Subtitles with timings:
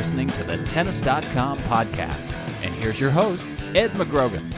[0.00, 2.32] listening to the Tennis.com podcast.
[2.62, 4.50] And here's your host, Ed McGrogan.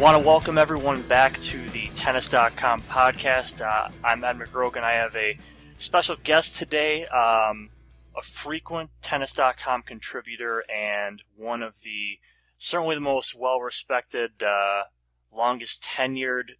[0.00, 3.64] Want to welcome everyone back to the Tennis.com podcast.
[3.64, 4.82] Uh, I'm Ed McGrogan.
[4.82, 5.38] I have a
[5.78, 7.70] special guest today, um,
[8.16, 12.18] a frequent Tennis.com contributor and one of the
[12.58, 14.82] certainly the most well respected, uh,
[15.32, 16.54] longest tenured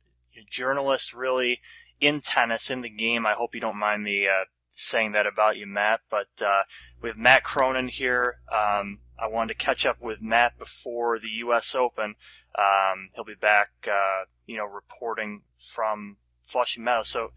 [0.48, 1.58] journalists, really,
[2.00, 3.26] in tennis, in the game.
[3.26, 4.44] I hope you don't mind me uh,
[4.80, 6.00] saying that about you, Matt.
[6.10, 6.62] But uh,
[7.00, 11.74] with Matt Cronin here, um, I wanted to catch up with Matt before the U.S.
[11.74, 12.14] Open.
[12.56, 17.08] Um, he'll be back, uh, you know, reporting from Flushing Meadows.
[17.08, 17.32] So,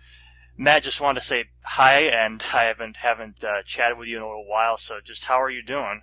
[0.58, 4.24] Matt, just wanted to say hi, and I haven't haven't uh, chatted with you in
[4.24, 4.78] a little while.
[4.78, 6.02] So, just how are you doing?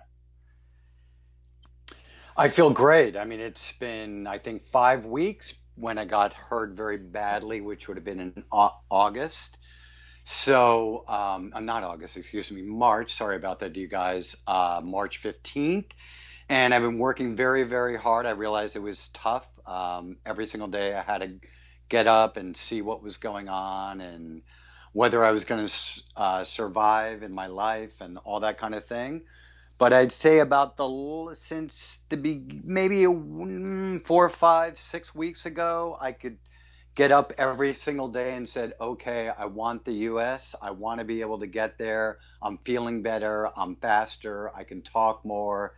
[2.37, 3.17] I feel great.
[3.17, 7.87] I mean, it's been I think five weeks when I got hurt very badly, which
[7.87, 9.57] would have been in August.
[10.23, 13.13] So um, I'm not August, excuse me, March.
[13.13, 14.35] Sorry about that, you guys.
[14.45, 15.91] Uh, March 15th.
[16.47, 18.25] And I've been working very, very hard.
[18.25, 19.47] I realized it was tough.
[19.65, 21.39] Um, every single day I had to
[21.89, 24.41] get up and see what was going on and
[24.93, 28.85] whether I was going to uh, survive in my life and all that kind of
[28.85, 29.21] thing.
[29.79, 35.97] But I'd say about the since the be, maybe mm, four, five, six weeks ago,
[35.99, 36.37] I could–
[36.95, 40.55] get up every single day and said, okay, I want the US.
[40.61, 42.17] I want to be able to get there.
[42.41, 43.49] I'm feeling better.
[43.57, 44.51] I'm faster.
[44.55, 45.73] I can talk more.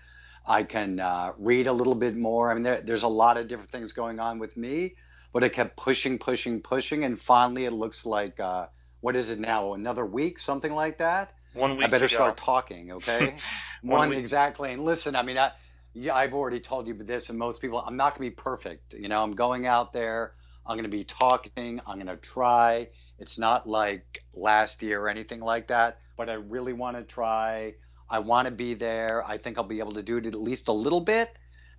[0.45, 2.51] I can uh, read a little bit more.
[2.51, 4.95] I mean, there, there's a lot of different things going on with me,
[5.31, 7.03] but I kept pushing, pushing, pushing.
[7.03, 8.67] And finally, it looks like, uh,
[8.99, 9.73] what is it now?
[9.73, 11.33] Another week, something like that?
[11.53, 11.85] One week.
[11.85, 13.35] I better start talking, okay?
[13.83, 14.71] One, One exactly.
[14.73, 15.51] And listen, I mean, I,
[15.93, 18.93] yeah, I've already told you this, and most people, I'm not going to be perfect.
[18.95, 20.33] You know, I'm going out there.
[20.65, 21.79] I'm going to be talking.
[21.85, 22.89] I'm going to try.
[23.19, 27.75] It's not like last year or anything like that, but I really want to try.
[28.09, 29.23] I want to be there.
[29.25, 31.29] I think I'll be able to do it at least a little bit.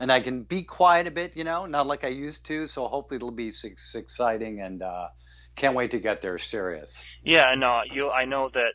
[0.01, 2.67] And I can be quiet a bit, you know, not like I used to.
[2.67, 3.53] So hopefully it'll be
[3.95, 5.09] exciting and uh,
[5.55, 7.05] can't wait to get there serious.
[7.23, 8.11] Yeah, no, you.
[8.11, 8.75] I know that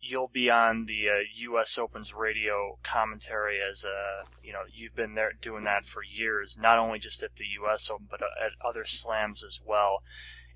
[0.00, 1.78] you'll be on the uh, U.S.
[1.78, 6.58] Open's radio commentary as a uh, you know you've been there doing that for years,
[6.58, 7.90] not only just at the U.S.
[7.90, 10.02] Open but uh, at other slams as well.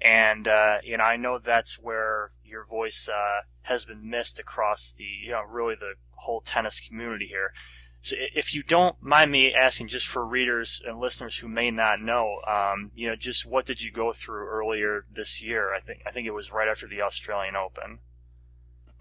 [0.00, 4.92] And uh, you know I know that's where your voice uh, has been missed across
[4.92, 7.52] the you know really the whole tennis community here.
[8.00, 12.02] So if you don't mind me asking, just for readers and listeners who may not
[12.02, 15.72] know, um, you know, just what did you go through earlier this year?
[15.72, 18.00] I think I think it was right after the Australian Open.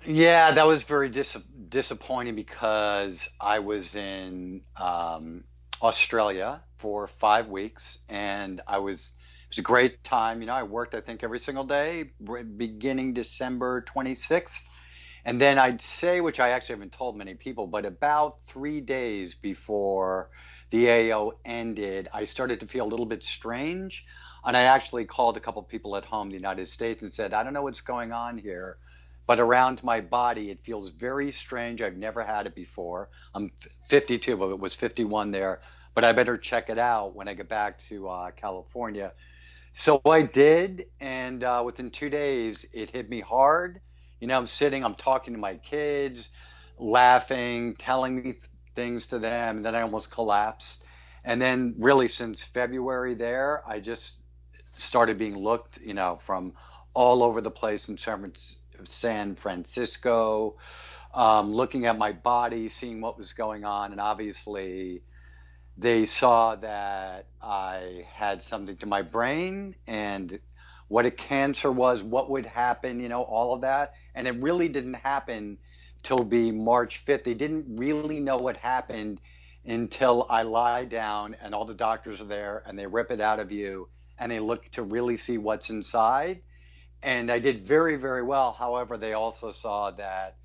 [0.05, 1.37] Yeah, that was very dis-
[1.69, 5.45] disappointing because I was in um,
[5.81, 9.13] Australia for five weeks, and I was
[9.43, 10.41] it was a great time.
[10.41, 12.05] You know, I worked I think every single day,
[12.57, 14.63] beginning December 26th,
[15.23, 19.35] and then I'd say, which I actually haven't told many people, but about three days
[19.35, 20.29] before
[20.71, 24.05] the AO ended, I started to feel a little bit strange,
[24.43, 27.13] and I actually called a couple of people at home, in the United States, and
[27.13, 28.77] said, I don't know what's going on here
[29.25, 31.81] but around my body it feels very strange.
[31.81, 33.09] I've never had it before.
[33.33, 33.51] I'm
[33.89, 35.61] 52, but it was 51 there.
[35.95, 39.13] But I better check it out when I get back to uh, California.
[39.73, 43.79] So I did, and uh, within two days it hit me hard.
[44.19, 46.29] You know, I'm sitting, I'm talking to my kids,
[46.77, 48.35] laughing, telling me
[48.75, 50.83] things to them, and then I almost collapsed.
[51.25, 54.19] And then, really, since February there, I just
[54.77, 56.53] started being looked, you know, from
[56.93, 60.57] all over the place in San Francisco San Francisco,
[61.13, 65.01] um, looking at my body, seeing what was going on, and obviously
[65.77, 70.39] they saw that I had something to my brain and
[70.87, 73.93] what a cancer was, what would happen, you know, all of that.
[74.13, 75.57] And it really didn't happen
[76.03, 77.23] till be March 5th.
[77.23, 79.19] They didn't really know what happened
[79.65, 83.39] until I lie down and all the doctors are there and they rip it out
[83.39, 83.87] of you
[84.19, 86.41] and they look to really see what's inside
[87.03, 88.53] and I did very, very well.
[88.53, 90.37] However, they also saw that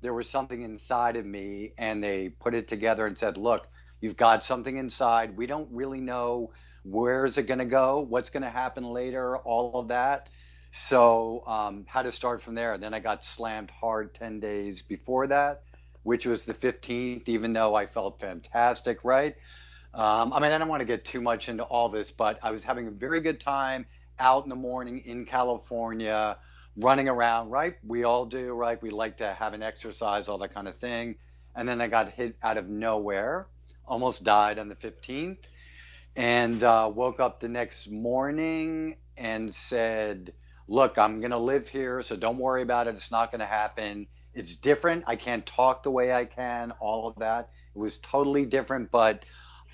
[0.00, 3.68] there was something inside of me, and they put it together and said, "Look,
[4.00, 5.36] you've got something inside.
[5.36, 6.52] We don't really know
[6.84, 10.30] where is it going to go, what's going to happen later, all of that."
[10.72, 12.78] So um, had to start from there.
[12.78, 15.62] Then I got slammed hard 10 days before that,
[16.02, 19.36] which was the 15th, even though I felt fantastic, right?
[19.94, 22.50] Um, I mean, I don't want to get too much into all this, but I
[22.50, 23.86] was having a very good time
[24.18, 26.36] out in the morning in California,
[26.76, 27.76] running around, right?
[27.86, 28.80] We all do, right?
[28.80, 31.16] We like to have an exercise, all that kind of thing.
[31.54, 33.46] And then I got hit out of nowhere,
[33.86, 35.38] almost died on the 15th,
[36.16, 40.32] and uh, woke up the next morning and said,
[40.66, 42.94] look, I'm going to live here, so don't worry about it.
[42.94, 44.06] It's not going to happen.
[44.32, 45.04] It's different.
[45.06, 47.50] I can't talk the way I can, all of that.
[47.74, 49.24] It was totally different, but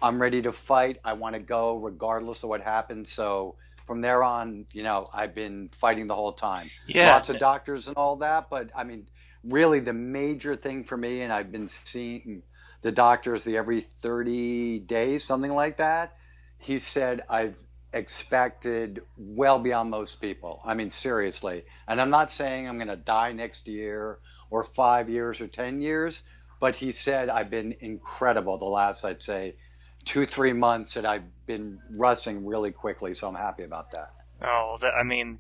[0.03, 0.99] I'm ready to fight.
[1.05, 3.13] I want to go regardless of what happens.
[3.13, 3.57] So
[3.91, 6.71] from there on, you know, I've been fighting the whole time.
[6.87, 7.15] Yeah.
[7.15, 9.09] Lots of doctors and all that, but I mean,
[9.43, 12.45] really the major thing for me, and I've been seeing
[12.83, 16.17] the doctors the every 30 days, something like that.
[16.59, 17.57] He said, I've
[17.93, 20.63] expected well beyond most people.
[20.65, 21.65] I mean, seriously.
[21.89, 24.19] And I'm not saying I'm going to die next year
[24.51, 26.23] or five years or 10 years,
[26.61, 29.57] but he said I've been incredible the last, I'd say,
[30.11, 33.15] two, three months that I've been rushing really quickly.
[33.15, 34.11] So I'm happy about that.
[34.43, 35.39] Oh, that, I mean,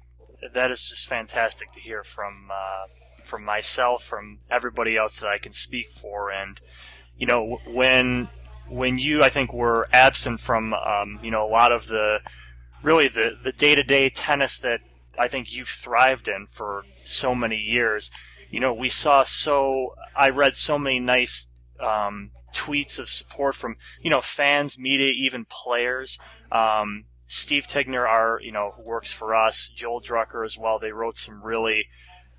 [0.54, 2.86] that is just fantastic to hear from, uh,
[3.24, 6.30] from myself, from everybody else that I can speak for.
[6.30, 6.60] And,
[7.18, 8.28] you know, when,
[8.68, 12.20] when you, I think, were absent from, um, you know, a lot of the,
[12.82, 14.80] really the the day to day tennis that
[15.18, 18.10] I think you've thrived in for so many years.
[18.50, 21.48] You know, we saw so I read so many nice
[21.82, 26.18] um, tweets of support from you know fans, media, even players.
[26.50, 30.78] Um, Steve Tignor, our you know works for us, Joel Drucker as well.
[30.78, 31.86] They wrote some really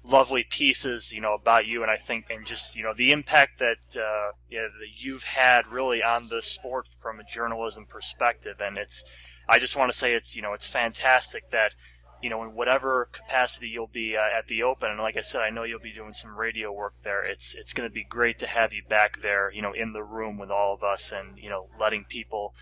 [0.03, 3.59] lovely pieces, you know, about you, and I think, and just you know, the impact
[3.59, 8.77] that uh, yeah, that you've had really on the sport from a journalism perspective, and
[8.77, 9.03] it's
[9.47, 11.75] I just want to say it's you know it's fantastic that
[12.21, 15.41] you know in whatever capacity you'll be uh, at the Open, and like I said,
[15.41, 17.25] I know you'll be doing some radio work there.
[17.25, 20.03] It's it's going to be great to have you back there, you know, in the
[20.03, 22.53] room with all of us, and you know, letting people,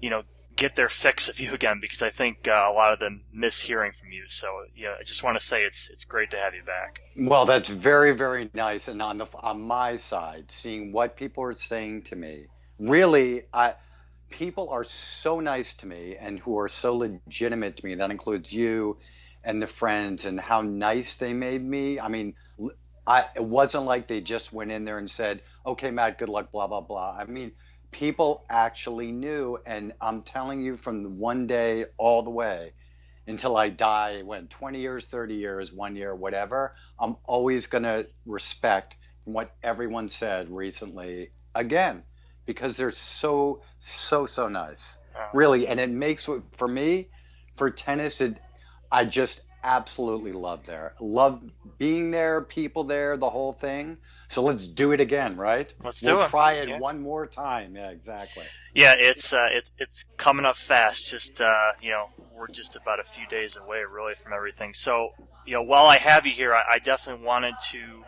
[0.00, 0.22] you know,
[0.56, 3.60] get their fix of you again because I think uh, a lot of them miss
[3.60, 4.24] hearing from you.
[4.28, 7.00] So yeah, I just want to say it's it's great to have you back.
[7.16, 11.54] Well, that's very very nice, and on the on my side, seeing what people are
[11.54, 12.46] saying to me,
[12.78, 13.74] really, I
[14.34, 17.94] people are so nice to me and who are so legitimate to me.
[17.94, 18.98] That includes you
[19.44, 22.00] and the friends and how nice they made me.
[22.00, 22.34] I mean,
[23.06, 26.50] I, it wasn't like they just went in there and said, okay, Matt, good luck,
[26.50, 27.16] blah, blah, blah.
[27.16, 27.52] I mean,
[27.92, 29.58] people actually knew.
[29.64, 32.72] And I'm telling you, from one day all the way
[33.28, 38.08] until I die, when 20 years, 30 years, one year, whatever, I'm always going to
[38.26, 42.02] respect what everyone said recently again
[42.46, 44.98] because they're so so so nice,
[45.32, 47.08] really, and it makes for me
[47.56, 48.20] for tennis.
[48.20, 48.38] It
[48.90, 51.42] I just absolutely love there, love
[51.78, 53.96] being there, people there, the whole thing.
[54.28, 55.72] So let's do it again, right?
[55.82, 56.28] Let's we'll do it.
[56.28, 56.78] Try it yeah.
[56.78, 57.74] one more time.
[57.76, 58.44] Yeah, exactly.
[58.74, 61.06] Yeah, it's uh, it's it's coming up fast.
[61.06, 64.74] Just uh, you know, we're just about a few days away, really, from everything.
[64.74, 65.10] So
[65.46, 68.04] you know, while I have you here, I, I definitely wanted to,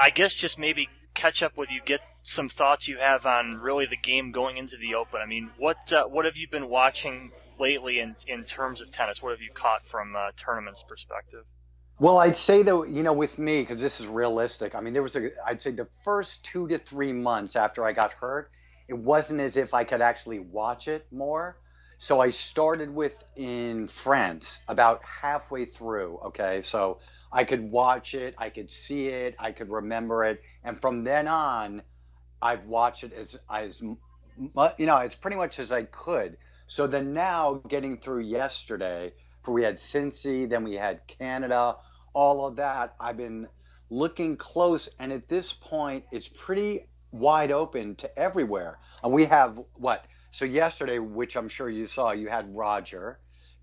[0.00, 3.86] I guess, just maybe catch up with you, get some thoughts you have on really
[3.86, 5.20] the game going into the Open.
[5.22, 9.22] I mean, what uh, what have you been watching lately in in terms of tennis?
[9.22, 11.44] What have you caught from uh, tournaments perspective?
[12.00, 14.74] Well, I'd say that you know, with me, because this is realistic.
[14.74, 17.92] I mean, there was a, I'd say the first two to three months after I
[17.92, 18.50] got hurt,
[18.88, 21.56] it wasn't as if I could actually watch it more.
[21.98, 26.18] So I started with in France about halfway through.
[26.26, 26.98] Okay, so
[27.32, 31.28] I could watch it, I could see it, I could remember it, and from then
[31.28, 31.82] on,
[32.40, 33.98] I've watched it as as you
[34.86, 36.36] know, as pretty much as I could.
[36.66, 39.12] So then now, getting through yesterday,
[39.42, 41.76] for we had Cincy, then we had Canada,
[42.12, 42.94] all of that.
[42.98, 43.48] I've been
[43.88, 48.78] looking close, and at this point, it's pretty wide open to everywhere.
[49.02, 50.04] And we have what?
[50.32, 53.18] So yesterday, which I'm sure you saw, you had Roger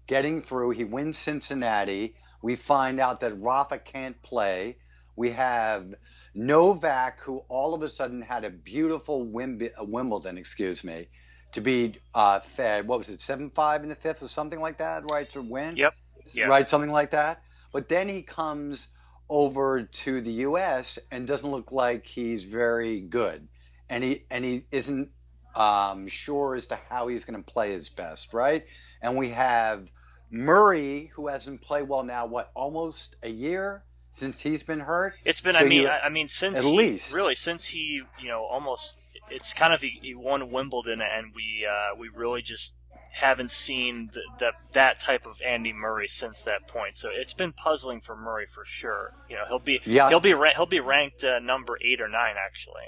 [0.07, 0.71] getting through.
[0.71, 2.15] He wins Cincinnati.
[2.41, 4.77] We find out that Rafa can't play.
[5.15, 5.93] We have
[6.35, 11.07] Novak, who all of a sudden had a beautiful Wimb- Wimbledon, excuse me,
[11.51, 12.87] to be uh, fed.
[12.87, 15.29] What was it, seven five in the fifth or something like that, right?
[15.31, 15.77] To win.
[15.77, 15.93] Yep.
[16.33, 16.45] Yeah.
[16.45, 17.43] Right, something like that.
[17.71, 18.87] But then he comes
[19.29, 20.99] over to the U.S.
[21.11, 23.47] and doesn't look like he's very good,
[23.89, 25.09] and he and he isn't
[25.55, 28.65] um, sure as to how he's going to play his best, right?
[29.01, 29.91] And we have
[30.31, 33.83] Murray, who hasn't played well now, what almost a year
[34.13, 35.15] since he's been hurt.
[35.25, 35.55] It's been.
[35.55, 37.13] So I mean, you- I I mean, since at he, least.
[37.13, 38.95] really since he, you know, almost.
[39.29, 42.77] It's kind of he, he won Wimbledon, and we uh, we really just
[43.13, 46.97] haven't seen the, the, that type of Andy Murray since that point.
[46.97, 49.13] So it's been puzzling for Murray for sure.
[49.29, 50.09] You know, he'll be Yeah.
[50.09, 52.83] he'll be he'll be ranked uh, number eight or nine actually.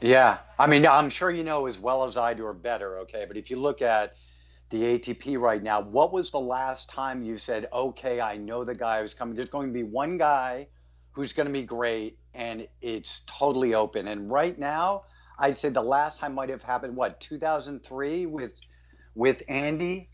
[0.00, 3.24] Yeah, I mean, I'm sure you know as well as I do or better, okay?
[3.26, 4.14] But if you look at
[4.70, 8.74] the ATP right now, what was the last time you said, okay, I know the
[8.74, 9.34] guy who's coming?
[9.34, 10.68] There's going to be one guy
[11.12, 14.06] who's going to be great, and it's totally open.
[14.06, 15.02] And right now,
[15.38, 18.52] I'd say the last time might have happened, what, 2003 with
[19.14, 20.08] with Andy?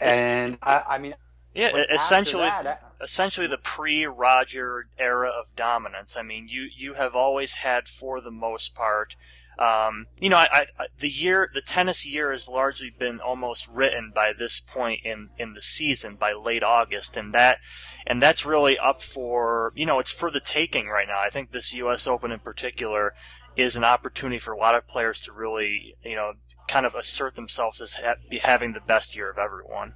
[0.00, 1.14] And I, I mean,
[1.54, 2.66] Yeah, essentially, that,
[3.00, 6.16] I- essentially the pre-Roger era of dominance.
[6.16, 9.16] I mean, you you have always had, for the most part,
[9.58, 14.12] um, you know, I, I, the year, the tennis year has largely been almost written
[14.14, 17.58] by this point in in the season, by late August, and that
[18.06, 21.20] and that's really up for you know, it's for the taking right now.
[21.20, 22.06] I think this U.S.
[22.06, 23.14] Open in particular
[23.56, 26.32] is an opportunity for a lot of players to really, you know,
[26.68, 29.94] kind of assert themselves as ha- be having the best year of everyone.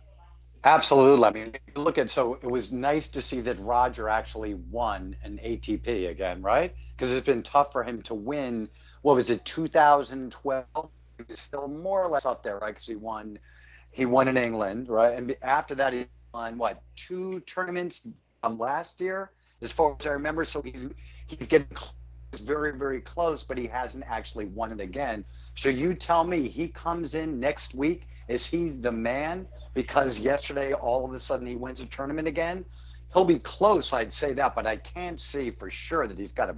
[0.64, 1.24] Absolutely.
[1.24, 5.38] I mean, look at so it was nice to see that Roger actually won an
[5.42, 6.74] ATP again, right?
[6.96, 8.68] Because it's been tough for him to win.
[9.06, 10.66] What was it, 2012?
[10.74, 12.74] He was still more or less up there, right?
[12.74, 13.38] Because he won,
[13.92, 15.16] he won in England, right?
[15.16, 18.08] And after that, he won what two tournaments
[18.42, 19.30] um, last year,
[19.62, 20.44] as far as I remember.
[20.44, 20.86] So he's
[21.28, 21.94] he's getting close,
[22.42, 25.24] very very close, but he hasn't actually won it again.
[25.54, 28.08] So you tell me, he comes in next week.
[28.26, 29.46] Is he the man?
[29.72, 32.64] Because yesterday, all of a sudden, he wins a tournament again.
[33.12, 36.50] He'll be close, I'd say that, but I can't see for sure that he's got
[36.50, 36.56] a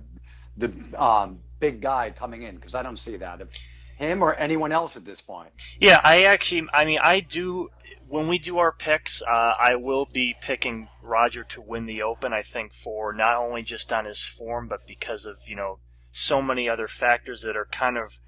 [0.57, 3.51] the um, big guy coming in because I don't see that of
[3.97, 5.51] him or anyone else at this point.
[5.81, 7.69] Yeah, I actually, I mean, I do.
[8.09, 12.33] When we do our picks, uh, I will be picking Roger to win the Open.
[12.33, 16.41] I think for not only just on his form, but because of you know so
[16.41, 18.21] many other factors that are kind of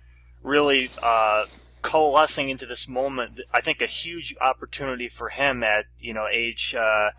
[0.42, 1.44] really uh,
[1.82, 3.40] coalescing into this moment.
[3.52, 6.74] I think a huge opportunity for him at you know age.
[6.74, 7.10] Uh,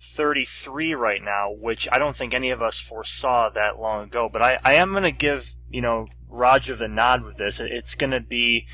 [0.00, 4.28] 33 right now, which I don't think any of us foresaw that long ago.
[4.32, 7.60] But I, I am going to give, you know, Roger the nod with this.
[7.60, 8.66] It's going to be,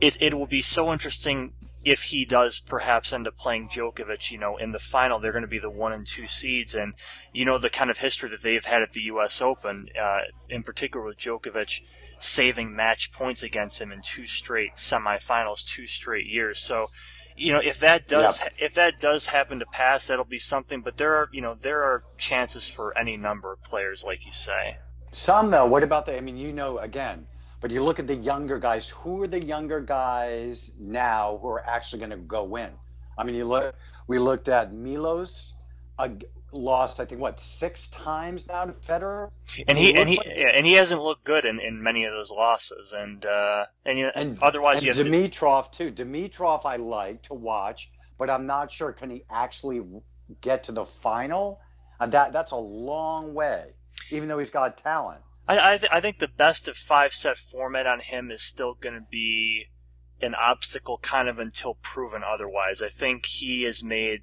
[0.00, 4.38] it, it will be so interesting if he does perhaps end up playing Djokovic, you
[4.38, 5.18] know, in the final.
[5.18, 6.74] They're going to be the one and two seeds.
[6.74, 6.94] And,
[7.32, 9.40] you know, the kind of history that they've had at the U.S.
[9.40, 10.20] Open, uh,
[10.50, 11.80] in particular with Djokovic
[12.18, 16.60] saving match points against him in two straight semifinals, two straight years.
[16.60, 16.88] So,
[17.38, 20.80] you know, if that does if that does happen to pass, that'll be something.
[20.80, 24.32] But there are you know there are chances for any number of players, like you
[24.32, 24.78] say.
[25.12, 26.16] Some though, what about the?
[26.16, 27.26] I mean, you know, again,
[27.60, 28.88] but you look at the younger guys.
[28.88, 32.70] Who are the younger guys now who are actually going to go win?
[33.16, 33.74] I mean, you look.
[34.06, 35.52] We looked at Milos,
[35.98, 36.08] uh,
[36.52, 39.30] lost I think what six times now to Federer,
[39.66, 42.12] And he and he like- yeah, and he hasn't looked good in, in many of
[42.12, 42.92] those losses.
[42.96, 45.90] And uh, and, and otherwise and have to, Dimitrov too.
[45.92, 49.82] Dimitrov I like to watch, but I'm not sure can he actually
[50.40, 51.60] get to the final.
[52.00, 53.74] Uh, that that's a long way,
[54.10, 55.20] even though he's got talent.
[55.48, 58.74] I I, th- I think the best of five set format on him is still
[58.74, 59.66] going to be
[60.20, 62.82] an obstacle, kind of until proven otherwise.
[62.82, 64.22] I think he has made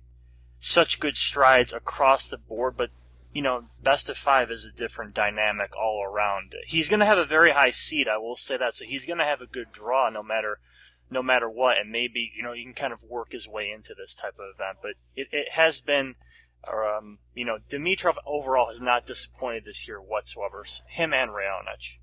[0.59, 2.89] such good strides across the board, but
[3.33, 6.55] you know, best of five is a different dynamic all around.
[6.65, 8.75] He's going to have a very high seed, I will say that.
[8.75, 10.59] So he's going to have a good draw, no matter
[11.11, 13.93] no matter what, and maybe you know he can kind of work his way into
[13.93, 14.77] this type of event.
[14.81, 16.15] But it, it has been,
[16.67, 20.65] um, you know, Dimitrov overall has not disappointed this year whatsoever.
[20.87, 21.97] Him and Raonic.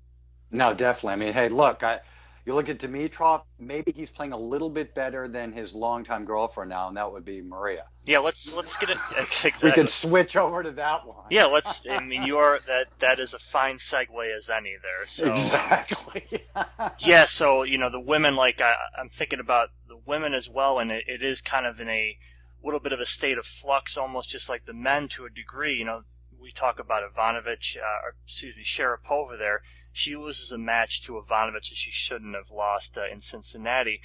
[0.51, 1.13] No, definitely.
[1.13, 2.01] I mean, hey, look, I,
[2.45, 3.43] you look at Dimitrov.
[3.57, 7.23] Maybe he's playing a little bit better than his longtime girlfriend now, and that would
[7.23, 7.85] be Maria.
[8.03, 9.69] Yeah, let's let's get it exactly.
[9.69, 11.25] We could switch over to that one.
[11.29, 11.85] Yeah, let's.
[11.89, 12.87] I mean, you are that.
[12.99, 15.05] That is a fine segue as any there.
[15.05, 16.43] So exactly.
[16.99, 20.79] yeah, so you know the women, like I, I'm thinking about the women as well,
[20.79, 22.17] and it, it is kind of in a
[22.61, 25.75] little bit of a state of flux, almost just like the men to a degree.
[25.75, 26.01] You know,
[26.41, 29.37] we talk about Ivanovic, uh, or, excuse me, Sharapova.
[29.37, 29.61] There,
[29.93, 34.01] she loses a match to Ivanovic that she shouldn't have lost uh, in Cincinnati.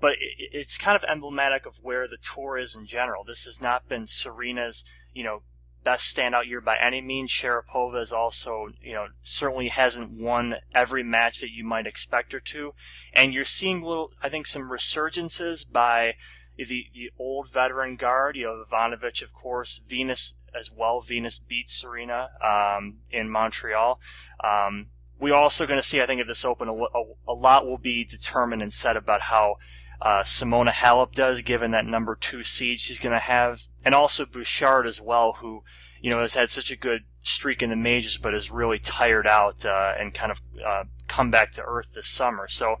[0.00, 3.24] But it, it's kind of emblematic of where the tour is in general.
[3.24, 5.42] This has not been Serena's, you know,
[5.84, 7.30] best standout year by any means.
[7.30, 12.40] Sharapova is also, you know, certainly hasn't won every match that you might expect her
[12.40, 12.74] to.
[13.12, 16.14] And you're seeing little, I think, some resurgences by
[16.56, 21.00] the, the old veteran guard, you know, Ivanovic, of course, Venus as well.
[21.00, 23.98] Venus beat Serena um, in Montreal.
[24.42, 24.88] Um,
[25.22, 27.78] we're also going to see, I think, at this Open, a, a, a lot will
[27.78, 29.54] be determined and said about how
[30.00, 34.26] uh, Simona Halep does, given that number two seed she's going to have, and also
[34.26, 35.62] Bouchard as well, who,
[36.00, 39.28] you know, has had such a good streak in the majors, but is really tired
[39.28, 42.48] out uh, and kind of uh, come back to earth this summer.
[42.48, 42.80] So,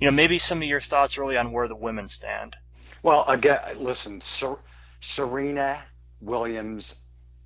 [0.00, 2.56] you know, maybe some of your thoughts really on where the women stand.
[3.02, 4.64] Well, again, listen, Ser-
[5.00, 5.82] Serena
[6.22, 7.04] Williams,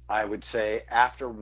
[0.09, 1.35] I would say after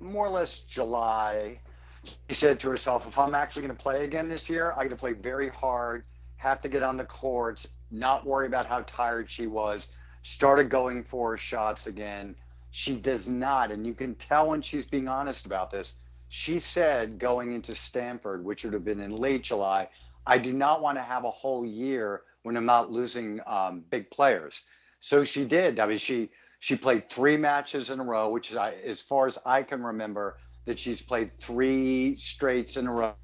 [0.00, 1.60] more or less July,
[2.04, 4.90] she said to herself, if I'm actually going to play again this year, I got
[4.90, 6.04] to play very hard,
[6.36, 9.88] have to get on the courts, not worry about how tired she was,
[10.22, 12.34] started going for shots again.
[12.70, 15.96] She does not, and you can tell when she's being honest about this.
[16.28, 19.88] She said going into Stanford, which would have been in late July,
[20.26, 24.10] I do not want to have a whole year when I'm not losing um, big
[24.10, 24.64] players.
[24.98, 25.78] So she did.
[25.78, 26.30] I mean, she
[26.60, 30.36] she played three matches in a row, which is, as far as I can remember,
[30.64, 33.14] that she's played three straights in a row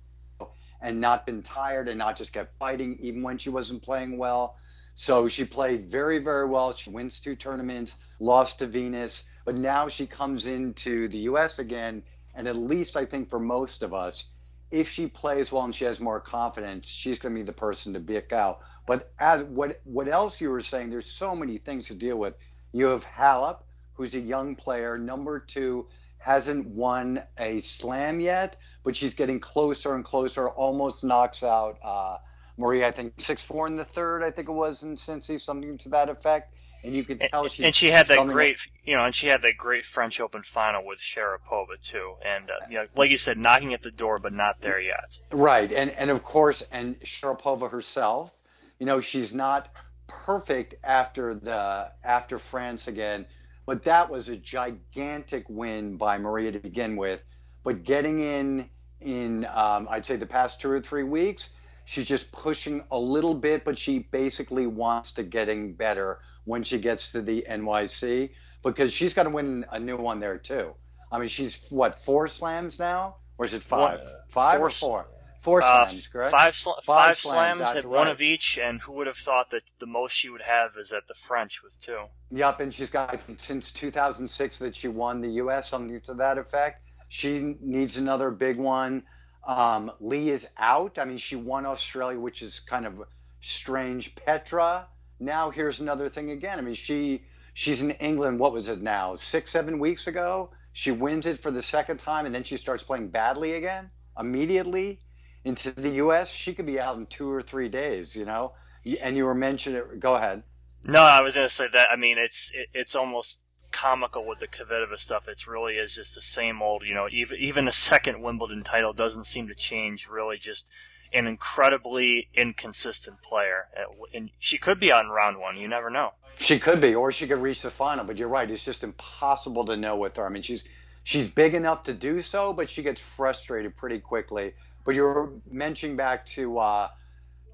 [0.80, 4.57] and not been tired and not just kept fighting even when she wasn't playing well.
[4.95, 6.75] So she played very, very well.
[6.75, 11.59] She wins two tournaments, lost to Venus, but now she comes into the U.S.
[11.59, 12.02] again.
[12.35, 14.26] And at least I think for most of us,
[14.71, 17.95] if she plays well and she has more confidence, she's going to be the person
[17.95, 18.61] to pick out.
[18.87, 22.35] But as what what else you were saying, there's so many things to deal with.
[22.73, 23.59] You have Halep,
[23.95, 24.99] who's a young player.
[24.99, 25.87] Number two
[26.19, 30.49] hasn't won a slam yet, but she's getting closer and closer.
[30.49, 32.19] Almost knocks out uh,
[32.57, 32.89] Maria.
[32.89, 34.23] I think six four in the third.
[34.23, 36.55] I think it was in Cincy, something to that effect.
[36.85, 39.43] And you can tell she and she had that great, you know, and she had
[39.43, 43.37] that great French Open final with Sharapova too, and uh, you know, like you said,
[43.37, 45.19] knocking at the door, but not there yet.
[45.33, 48.33] Right, and and of course, and Sharapova herself,
[48.79, 49.69] you know, she's not
[50.07, 53.27] perfect after the after France again,
[53.69, 57.23] but that was a gigantic win by Maria to begin with.
[57.63, 58.71] But getting in
[59.03, 61.51] in um, I'd say the past two or three weeks,
[61.85, 66.79] she's just pushing a little bit, but she basically wants to getting better when she
[66.79, 68.31] gets to the NYC
[68.63, 70.73] because she's got to win a new one there too.
[71.13, 74.01] I mean, she's what four slams now, or is it five?
[74.31, 75.09] Five or four?
[75.49, 76.31] Four uh, correct?
[76.31, 77.99] Five, sl- five, five slams, slams had right.
[78.00, 80.93] one of each, and who would have thought that the most she would have is
[80.93, 82.04] at the French with two?
[82.32, 85.71] Yep, and she's got since 2006 that she won the U.S.
[85.71, 86.91] something to that effect.
[87.08, 89.04] She needs another big one.
[89.47, 90.99] Um, Li is out.
[90.99, 93.02] I mean, she won Australia, which is kind of
[93.41, 94.15] strange.
[94.17, 94.87] Petra.
[95.19, 96.58] Now here's another thing again.
[96.58, 97.23] I mean, she
[97.54, 98.39] she's in England.
[98.39, 99.15] What was it now?
[99.15, 100.50] Six, seven weeks ago.
[100.75, 105.00] She wins it for the second time, and then she starts playing badly again immediately
[105.49, 108.15] into the U.S., she could be out in two or three days.
[108.15, 108.54] You know,
[109.00, 110.00] and you were mentioning it.
[110.00, 110.43] Go ahead.
[110.84, 111.89] No, I was going to say that.
[111.91, 115.28] I mean, it's it, it's almost comical with the Kvitova stuff.
[115.28, 116.84] It's really is just the same old.
[116.84, 120.08] You know, even even the second Wimbledon title doesn't seem to change.
[120.08, 120.71] Really, just
[121.13, 123.69] an incredibly inconsistent player.
[123.76, 125.56] Uh, and she could be on round one.
[125.56, 126.13] You never know.
[126.39, 128.04] She could be, or she could reach the final.
[128.04, 130.26] But you're right; it's just impossible to know with her.
[130.26, 130.65] I mean, she's
[131.02, 134.54] she's big enough to do so, but she gets frustrated pretty quickly.
[134.89, 136.89] But you were mentioning back to uh,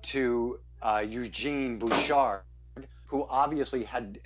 [0.03, 2.43] to uh, Eugene Bouchard,
[3.07, 4.21] who obviously had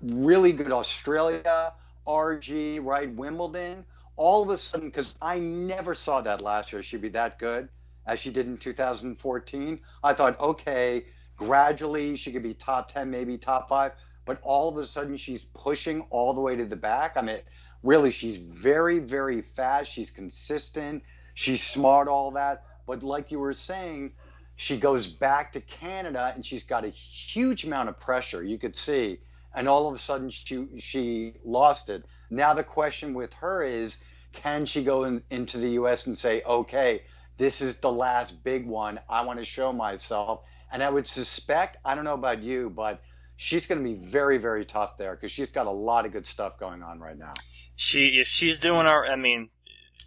[0.00, 1.72] really good Australia,
[2.06, 3.84] RG, right, Wimbledon.
[4.14, 7.68] All of a sudden, because I never saw that last year, she'd be that good
[8.06, 9.80] as she did in 2014.
[10.04, 11.06] I thought, okay,
[11.36, 13.90] gradually she could be top 10, maybe top five.
[14.24, 17.16] But all of a sudden, she's pushing all the way to the back.
[17.16, 17.40] I mean,
[17.82, 19.90] really, she's very, very fast.
[19.90, 21.02] She's consistent.
[21.36, 22.64] She's smart, all that.
[22.86, 24.12] But like you were saying,
[24.56, 28.42] she goes back to Canada and she's got a huge amount of pressure.
[28.42, 29.18] You could see,
[29.54, 32.06] and all of a sudden she she lost it.
[32.30, 33.98] Now the question with her is,
[34.32, 36.06] can she go in, into the U.S.
[36.06, 37.02] and say, okay,
[37.36, 38.98] this is the last big one.
[39.06, 40.40] I want to show myself.
[40.72, 43.02] And I would suspect, I don't know about you, but
[43.36, 46.24] she's going to be very, very tough there because she's got a lot of good
[46.24, 47.34] stuff going on right now.
[47.76, 49.50] She, if she's doing our, I mean,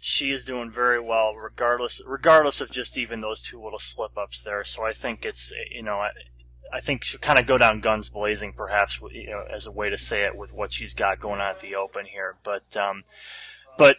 [0.00, 4.42] she is doing very well, regardless regardless of just even those two little slip ups
[4.42, 4.64] there.
[4.64, 6.10] So I think it's you know I,
[6.72, 9.90] I think she'll kind of go down guns blazing, perhaps you know, as a way
[9.90, 12.36] to say it with what she's got going on at the Open here.
[12.42, 13.04] But um,
[13.76, 13.98] but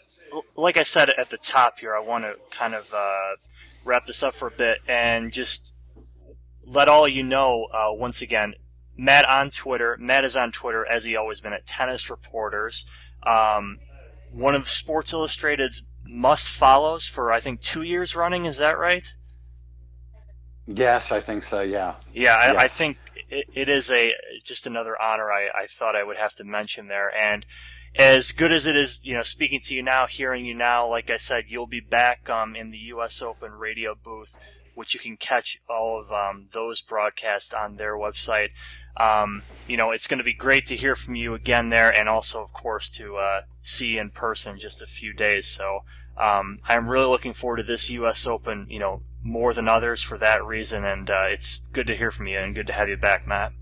[0.56, 3.36] like I said at the top here, I want to kind of uh,
[3.86, 5.76] wrap this up for a bit and just
[6.66, 8.56] let all you know uh, once again.
[8.98, 9.98] Matt on Twitter.
[10.00, 12.86] Matt is on Twitter as he always been at Tennis Reporters.
[13.24, 13.80] Um,
[14.32, 18.46] one of Sports Illustrated's must follows for I think two years running.
[18.46, 19.08] Is that right?
[20.68, 21.62] Yes, I think so.
[21.62, 21.96] Yeah.
[22.14, 22.62] Yeah, I, yes.
[22.64, 22.98] I think
[23.30, 24.12] it, it is a
[24.44, 27.10] just another honor I, I thought I would have to mention there.
[27.16, 27.46] And
[27.96, 31.10] as good as it is, you know, speaking to you now, hearing you now, like
[31.10, 33.22] I said, you'll be back um, in the U.S.
[33.22, 34.38] Open radio booth,
[34.76, 38.50] which you can catch all of um, those broadcasts on their website.
[38.98, 42.08] um, you know, it's going to be great to hear from you again there, and
[42.10, 45.48] also, of course, to uh, see you in person just a few days.
[45.48, 45.80] So
[46.18, 48.28] um, I'm really looking forward to this U.S.
[48.28, 48.68] Open.
[48.70, 52.28] You know, more than others for that reason, and uh, it's good to hear from
[52.28, 53.54] you and good to have you back, Matt.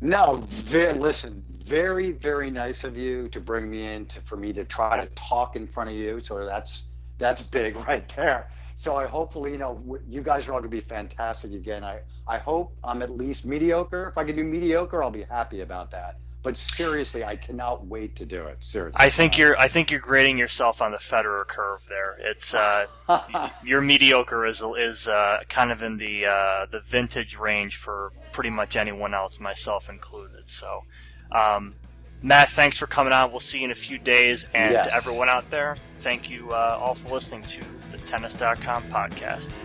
[0.00, 4.52] No, very, listen, very, very nice of you to bring me in to, for me
[4.52, 6.20] to try to talk in front of you.
[6.20, 8.50] So that's that's big right there.
[8.76, 11.82] So I hopefully, you know, you guys are all going to be fantastic again.
[11.82, 11.98] I,
[12.28, 14.08] I hope I'm at least mediocre.
[14.08, 16.18] If I can do mediocre, I'll be happy about that.
[16.42, 18.62] But seriously, I cannot wait to do it.
[18.62, 22.16] Seriously, I think you're I think you're grading yourself on the Federer curve there.
[22.20, 22.86] It's uh,
[23.64, 28.50] your mediocre is is uh, kind of in the uh, the vintage range for pretty
[28.50, 30.48] much anyone else, myself included.
[30.48, 30.84] So,
[31.32, 31.74] um,
[32.22, 33.30] Matt, thanks for coming on.
[33.30, 34.86] We'll see you in a few days, and Yes.
[34.86, 39.56] to everyone out there, thank you uh, all for listening to the Tennis.com podcast.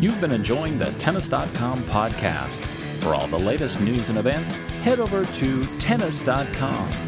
[0.00, 2.64] You've been enjoying the Tennis.com podcast.
[3.08, 7.07] For all the latest news and events, head over to Tennis.com.